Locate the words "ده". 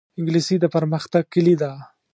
1.61-1.71